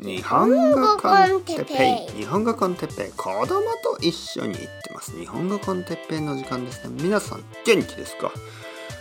[0.00, 2.22] 日本語コンテッペイ。
[2.22, 3.12] 日本語コンテッペイ。
[3.12, 5.12] 子供と一緒に行ってます。
[5.18, 7.02] 日本語コンテッペイの時間ですね。
[7.02, 8.32] 皆さん元気ですか？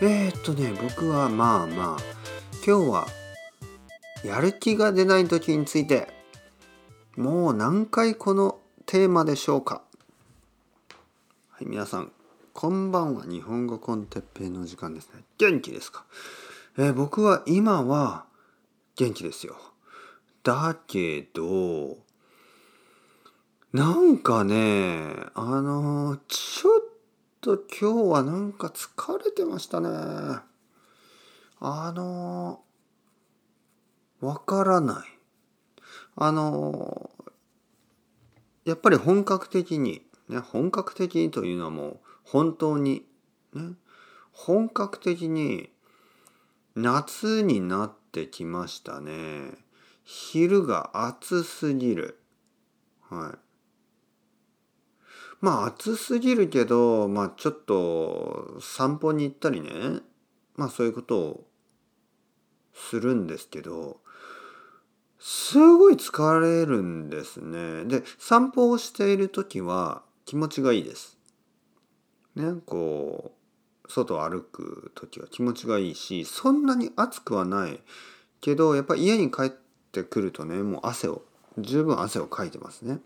[0.00, 2.02] えー、っとね僕はまあまあ
[2.66, 3.06] 今日は
[4.24, 6.08] やる気が出ない時について
[7.16, 9.82] もう何回このテーマでしょうか？
[11.50, 12.10] はい皆さん
[12.52, 13.22] こんばんは。
[13.24, 15.22] 日本語コンテッペイの時間ですね。
[15.38, 16.04] 元気ですか、
[16.76, 18.24] えー、僕は今は
[18.96, 19.56] 元気ですよ
[20.42, 21.98] だけど、
[23.72, 26.82] なんかね、あの、ちょっ
[27.40, 29.88] と今日はなんか疲れてましたね。
[31.60, 32.60] あの、
[34.20, 35.08] わからない。
[36.16, 37.10] あの、
[38.64, 43.06] やっぱり本格的に、ね、本格的にというのはもう本当に、
[43.54, 43.74] ね、
[44.32, 45.70] 本格的に
[46.74, 49.52] 夏になってきましたね。
[50.04, 52.18] 昼が暑すぎる。
[53.08, 53.38] はい。
[55.40, 59.70] まあ暑すぎるけど、まあちょっと散歩に行ったりね、
[60.56, 61.46] まあそういうことを
[62.74, 64.00] するんですけど、
[65.18, 67.84] すごい疲れるんですね。
[67.84, 71.18] で、散歩をしている時は気持ちがいいです。
[72.34, 73.32] ね、こ
[73.86, 77.80] う、外を歩く時は気持ちがいいし、そんなに暑くはない
[78.40, 79.61] けど、やっぱ家に帰って
[79.92, 81.22] ってくるとねもう汗を
[81.58, 82.98] 十分汗をかいてますね。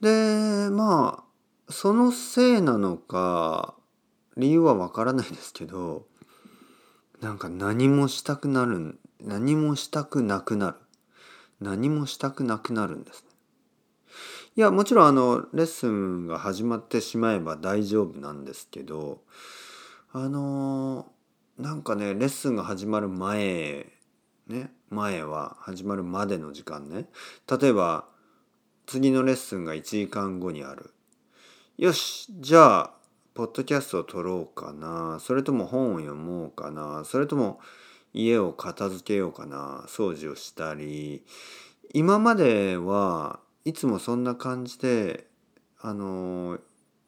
[0.00, 1.24] でま
[1.68, 3.74] あそのせいなのか
[4.36, 6.04] 理由はわからないですけど
[7.20, 10.76] なんか何もしたくなる何もしたくなくなる
[11.60, 13.28] 何もしたくなくなるんですね。
[14.56, 19.22] いやもちろんあのレッスンが始まってしまえば大丈夫なんですけど
[20.12, 21.06] あの
[21.56, 23.86] なんかねレッスンが始まる前
[24.48, 27.06] ね前は始まるまでの時間ね。
[27.60, 28.06] 例えば
[28.86, 30.92] 次のレッスンが1時間後にある。
[31.76, 32.94] よしじゃあ
[33.34, 35.18] ポッドキャストを撮ろうかな。
[35.20, 37.04] それとも本を読もうかな。
[37.04, 37.60] それとも
[38.12, 39.84] 家を片付けようかな。
[39.88, 41.24] 掃除をしたり。
[41.92, 45.26] 今まではいつもそんな感じで
[45.80, 46.58] あの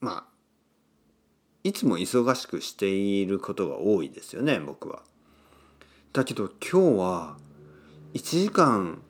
[0.00, 0.36] まあ
[1.64, 5.02] いつも忙しくしていることが多いですよね僕は。
[6.12, 7.36] だけど今日は
[8.16, 9.02] 1時間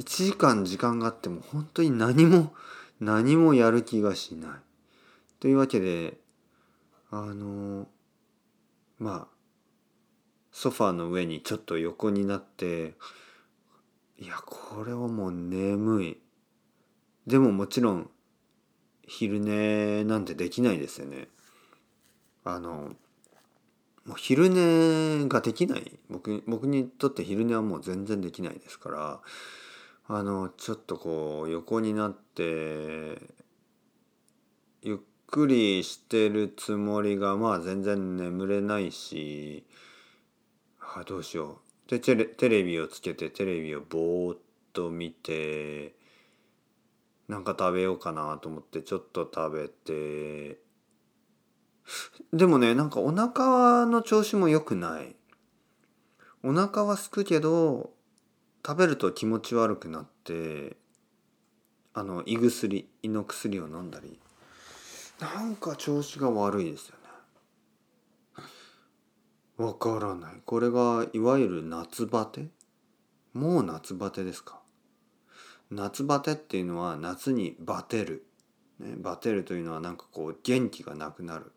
[0.00, 2.52] 1時間時間があっても本当に何も
[2.98, 4.60] 何もやる気がしない。
[5.38, 6.20] というわけで
[7.12, 7.86] あの
[8.98, 9.36] まあ
[10.50, 12.96] ソファーの上にちょっと横になって
[14.18, 16.20] いやこれはもう眠い。
[17.28, 18.10] でももちろん
[19.06, 21.28] 昼寝なんてできないですよね。
[22.42, 22.96] あの
[24.06, 25.98] もう昼寝ができない。
[26.08, 29.20] 僕僕にとって昼寝はもう全然できないですから
[30.06, 33.20] あのちょっとこう横になって
[34.82, 39.64] ゆっくりしてるつもりがまあ全然眠れないし
[40.80, 41.90] あどうしよう。
[41.90, 44.38] でテレテレビをつけてテレビをぼーっ
[44.72, 45.94] と見て
[47.28, 50.58] なんか食べようかなと思ってちょっと食べて
[52.32, 55.16] でもねなんかお腹の調子も良くない。
[56.42, 57.90] お腹はすくけど
[58.66, 60.76] 食べると気持ち悪くなって
[61.92, 64.18] あの胃薬胃の薬を飲んだり。
[65.20, 66.94] なんか調子が悪いですよ
[68.38, 68.44] ね。
[69.58, 70.40] わからない。
[70.46, 72.46] これがいわゆる夏バテ？
[73.34, 74.60] もう夏バテですか？
[75.70, 78.24] 夏バテっていうのは夏にバテる、
[78.78, 81.52] ね、バテるというのはなんかこう元気がなくなる。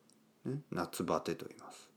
[0.46, 1.90] ね、夏バテと言います。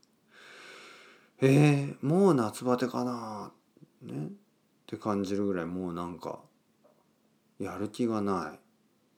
[1.39, 3.51] えー、もう夏バテかな
[4.01, 4.29] ねっ
[4.87, 6.39] て感じるぐらいもうなんか
[7.59, 8.59] やる気がない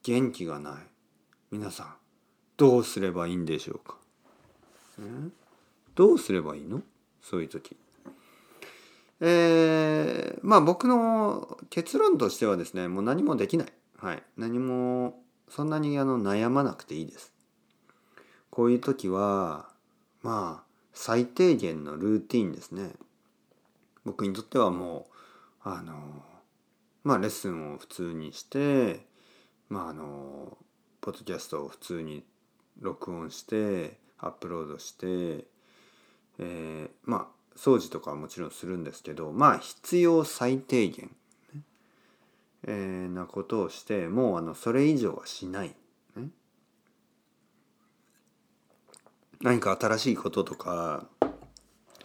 [0.03, 0.73] 元気がない
[1.51, 1.94] 皆さん
[2.57, 3.97] どうすればいいんでしょうか、
[4.97, 5.29] ね、
[5.96, 6.81] どうすればいいの？
[7.22, 7.78] そういう時。
[9.22, 13.67] えー、まあ僕の結論としてはですねもう何もできない、
[13.97, 17.34] はい、何もそんなにあの悩まなくていいです。
[18.49, 19.69] こういう時は
[20.22, 22.91] まあ最低限のルーティンですね。
[24.05, 25.07] 僕にとってはも
[25.66, 25.93] うあの
[27.03, 29.05] まあレッスンを普通にして
[29.69, 30.57] まああの
[31.01, 32.23] ポッドキャストを普通に
[32.79, 35.45] 録音してアップロードして、
[36.40, 41.09] えー、まあ掃除とかはもちろんするんですけどまあ必要最低限、
[41.53, 41.61] ね
[42.67, 45.75] えー、なことをしてもうあのそれ以上はしない。
[49.41, 51.06] 何か新しいこととか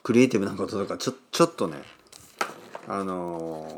[0.03, 1.79] クリエイティブなこととかちょちょっとね
[2.87, 3.69] あの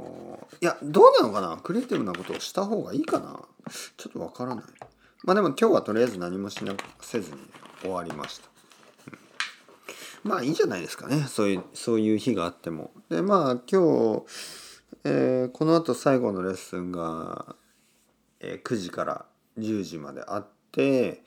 [0.61, 1.59] ーいやどうなのかな？
[1.59, 3.41] クリエイティブなことをした方がいいかな？
[3.97, 4.65] ちょっとわからない。
[5.25, 7.39] まあでも今日はとりあえず何もしなせずに
[7.83, 8.49] 終わりました、
[10.25, 10.31] うん。
[10.31, 11.25] まあいいじゃないですかね。
[11.29, 12.91] そういうそういう日があっても。
[13.11, 14.25] でまあ今日、
[15.05, 17.57] えーこの後最後のレッスンが、
[18.41, 19.27] えー9時から
[19.59, 21.23] 10時まであって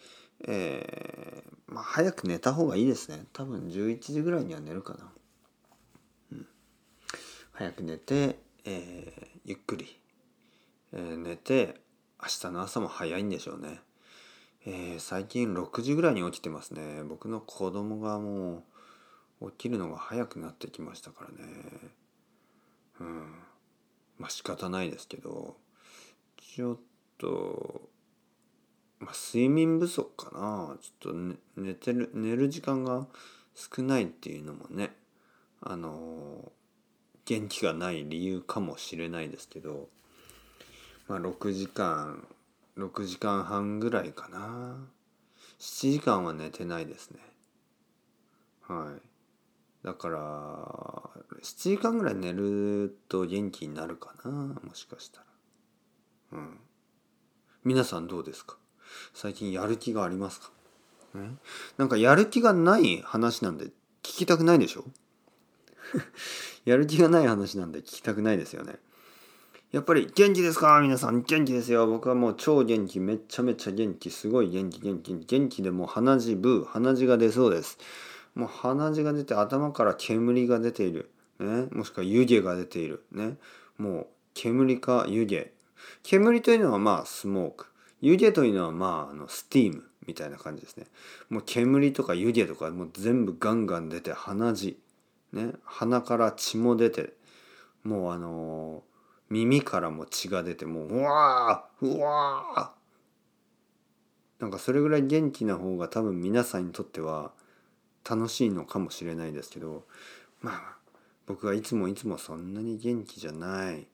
[0.47, 3.25] えーまあ早く寝た方がいいですね。
[3.31, 5.11] 多分11時ぐらいには寝るかな。
[6.31, 6.47] うん。
[7.51, 9.99] 早く寝て、えーゆっくり、
[10.93, 11.79] えー寝て
[12.21, 13.79] 明日の朝も早いんでしょうね、
[14.65, 17.03] えー最近6時ぐらいに起きてますね。
[17.03, 18.63] 僕の子供がも
[19.41, 21.53] う起きるのが早くなってきましたからね。
[22.99, 23.35] うん。
[24.17, 25.55] まあ仕方ないですけど
[26.37, 26.77] ちょっ
[27.17, 27.89] と、
[28.99, 30.77] まあ、睡眠不足かな。
[30.81, 33.07] ちょっと寝寝てる寝る時間が
[33.55, 34.91] 少ないっていうのもね
[35.61, 36.51] あの
[37.25, 39.89] 元気がない理由かもしれないですけど、
[41.07, 42.27] まあ、6時間
[42.77, 44.77] 6時間半ぐらいかな。
[45.59, 47.19] 7時間は寝てないですね。
[48.61, 49.85] はい。
[49.85, 50.19] だから
[51.41, 55.25] 7時間ぐらい寝ると元気になるかなもしかしたら。
[56.33, 56.59] うん。
[57.63, 58.58] 皆さんどうですか？
[59.13, 60.51] 最近やる気がありますか？
[61.15, 61.31] ね
[61.77, 63.71] なんかやる気がない話なんで聞
[64.01, 64.85] きたくないでしょ？
[66.65, 68.77] やる気がない話なんで聞きたくないですよね。
[69.71, 70.79] やっぱり元気ですか？
[70.81, 71.85] 皆さん元気ですよ。
[71.87, 72.99] 僕はもう超元気。
[72.99, 74.09] めっちゃめちゃ元気。
[74.09, 75.13] すごい元気元気。
[75.15, 76.65] 元気でもう鼻血ブー。
[76.65, 77.77] 鼻血が出そうです。
[78.33, 81.11] もう鼻血が出て頭から煙が出ている。
[81.39, 81.67] ね。
[81.71, 83.03] もしくは湯気が出ている。
[83.11, 83.37] ね？
[83.77, 85.45] もう煙か湯気。
[86.01, 87.67] 煙というのはまあスモーク。
[88.01, 90.85] 湯気というのはまああのスティームみたいな感じですね。
[91.29, 94.79] もう煙とか湯気とかもう全部ガンガン出て鼻血。
[95.31, 97.13] ね、鼻から血も出て
[97.83, 98.89] もうあのー
[99.29, 107.31] 耳からも血が出てもううわーうわーなんかそれぐらい元気な方が多分皆さんにとっては
[108.09, 109.85] 楽しいのかもしれないですけど
[110.41, 110.77] まあ
[111.27, 113.87] 僕はいつもいつもそんなに元気じゃない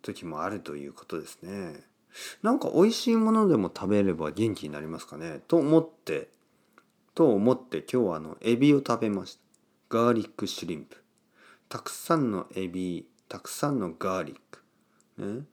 [0.00, 1.84] 時もあるということですね。
[2.42, 5.40] なんか美味しいものでも食べれば元気になりますかね？
[5.48, 6.28] と思って
[7.14, 9.40] と思って今日はあのエビを食べました。
[9.88, 11.02] ガーリックシュリンプ。
[11.68, 14.62] たくさんのエビたくさんのガーリック。
[15.18, 15.44] ね。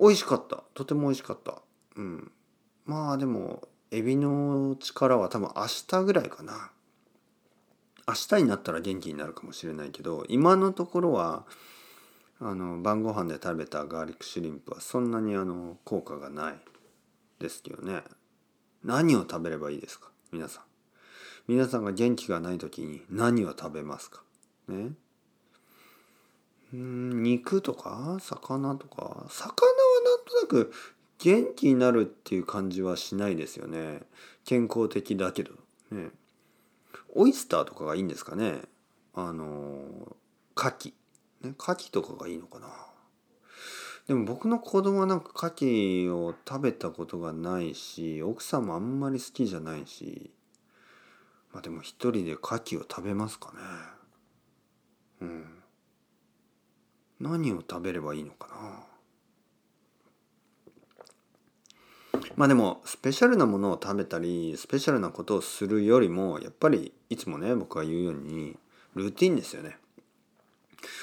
[0.00, 0.64] 美味しかった。
[0.74, 1.60] とても美味しかった。
[1.96, 2.32] うん。
[2.86, 6.70] まあでもエビの力は多分明日ぐらいかな。
[8.08, 11.44] 明日になったら元気になるかもしれないけど今のところは
[12.44, 16.54] あの晩ご飯で食べたガーリックシュリンプはそんなにあの効果がない
[17.38, 18.02] ですけどね。
[18.82, 20.08] 何を食べればいいですか？
[20.32, 20.62] 皆さん。
[21.46, 24.22] 皆さんが元気がない時に何を食べますか？
[24.66, 24.90] ね。
[26.74, 28.18] うん肉とか？
[28.20, 29.26] 魚とか？
[29.28, 29.56] 魚は
[30.04, 30.72] なんとなく
[31.18, 34.00] 元気になるっていう感じはしないですよね。
[34.44, 35.52] 健康的だけど。
[35.92, 36.08] ね。
[37.14, 38.62] オイスターとかがいいんですかね？
[39.14, 40.16] あの
[40.56, 40.92] 牡蠣。
[41.42, 42.68] ね牡蠣とかがいいのかな。
[44.08, 50.32] でも僕の子供はなんか牡蠣を食べたことがないし奥さんもあんまり好きじゃないし
[51.52, 53.58] まあでも一人で牡蠣を食べますかね。
[55.20, 55.62] うん。
[57.20, 58.86] 何を食べればいいのかな。
[62.36, 68.56] まあでもスペシャルなものを食べたりスペシャルなことをするよりもやっぱりいつもね僕が言うように
[68.94, 69.76] ルーティンですよね。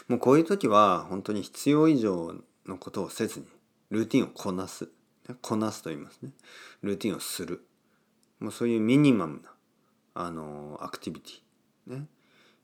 [0.10, 2.34] もうこういう時は本当に必要以上
[2.66, 3.46] のことをせずに
[3.92, 4.90] ルーティンをこなす。
[5.42, 6.32] こなすと言いますね。
[6.82, 7.64] ルーティンをする。
[8.40, 9.50] もうそういうミニマムな
[10.16, 11.94] あのアクティビティ。
[11.94, 12.08] ね、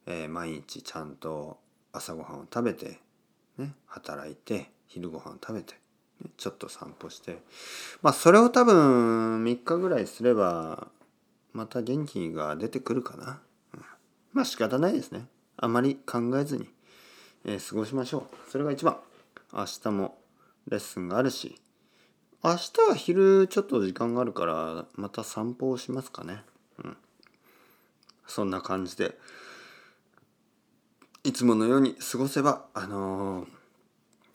[0.07, 1.59] えー毎日ちゃんと
[1.91, 2.99] 朝ごはんを食べて、
[3.57, 5.73] ね、働いて昼ごはんを食べて、
[6.23, 6.31] ね。
[6.37, 7.43] ちょっと散歩して。
[8.01, 10.87] まあそれを多分3日ぐらいすれば
[11.53, 13.39] また元気が出てくるかな、
[13.75, 13.85] うん。
[14.33, 15.27] まあ仕方ないですね。
[15.57, 16.67] あまり考えずに、
[17.47, 18.51] えー過ごしましょう。
[18.51, 18.97] それが一番。
[19.53, 20.17] 明日も
[20.67, 21.55] レッスンがあるし。
[22.43, 26.43] 明日は昼ちょっと時間があるからまた散歩をしますかね。
[26.83, 26.97] うん。
[28.25, 29.17] そんな感じで。
[31.23, 33.47] いつものように過ごせばあのー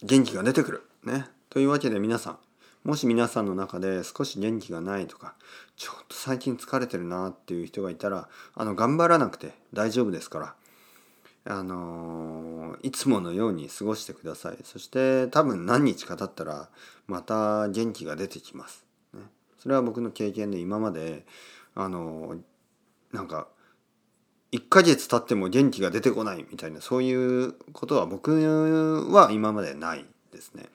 [0.02, 0.82] 元気が出てくる。
[1.04, 1.26] ね。
[1.50, 2.38] というわけで皆さん
[2.84, 5.34] もし皆さんの中で少し元気がないとか
[5.76, 10.54] ちょっと最近疲れてるなっていう人がいたらあの頑張らなくて大丈夫ですから。
[11.46, 12.49] あのー
[12.82, 14.58] いつものように過ごしてください。
[14.64, 16.68] そして多分何日か経ったら
[17.06, 18.84] また元気が出てきます、
[19.14, 19.20] ね、
[19.58, 21.26] それは僕の経験で今まで
[21.74, 22.36] あの
[23.12, 23.48] なんか
[24.52, 28.32] 1ヶ月経っても元気が出てこないみたいなそういうことは僕
[29.12, 30.66] は今までないですね。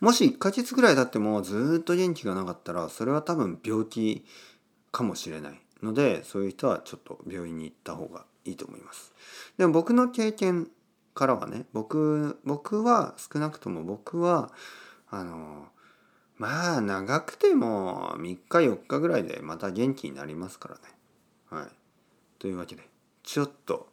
[0.00, 4.24] もし1ヶ月ぐらい経ってもずっと元気がなかったらそれは多分病気
[4.92, 5.60] かもしれない。
[5.82, 9.12] のでそういう人はちょっと病院に行った方がいいと思います。
[9.58, 10.68] でも僕の経験
[11.14, 14.52] からはね僕僕は少なくとも僕は
[15.10, 15.68] あの
[16.36, 20.80] まあ長くても3日4日ぐらいでまた元気になりますからね。
[21.50, 21.68] はい、
[22.38, 22.88] というわけで
[23.22, 23.88] ちょっと、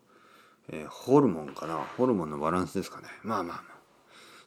[0.70, 3.08] えー、ホルモンかなホルモンのバランスですかね。
[3.24, 3.74] まあまあまあ。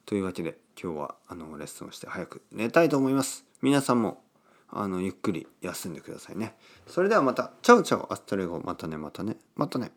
[0.04, 3.44] というわけで今日はあのレッスンをして早く寝たいと思います。
[3.62, 4.22] 皆さんも
[4.68, 6.54] あのゆっくり休んでくださいね。
[6.87, 7.52] それではまた。
[7.62, 9.92] チャウチャウアストレゴまたねまたねまたね。